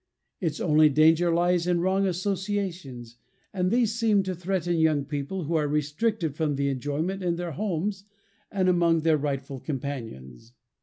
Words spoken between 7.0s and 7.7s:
in their